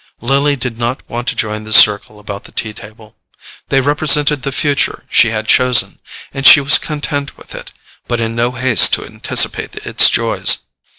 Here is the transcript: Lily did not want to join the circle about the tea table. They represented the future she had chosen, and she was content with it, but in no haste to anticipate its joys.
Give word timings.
Lily 0.19 0.55
did 0.55 0.79
not 0.79 1.07
want 1.07 1.27
to 1.27 1.35
join 1.35 1.63
the 1.63 1.71
circle 1.71 2.19
about 2.19 2.45
the 2.45 2.51
tea 2.51 2.73
table. 2.73 3.17
They 3.69 3.81
represented 3.81 4.41
the 4.41 4.51
future 4.51 5.05
she 5.11 5.29
had 5.29 5.47
chosen, 5.47 5.99
and 6.33 6.43
she 6.43 6.59
was 6.59 6.79
content 6.79 7.37
with 7.37 7.53
it, 7.53 7.71
but 8.07 8.19
in 8.19 8.35
no 8.35 8.53
haste 8.53 8.93
to 8.93 9.05
anticipate 9.05 9.75
its 9.85 10.09
joys. 10.09 10.57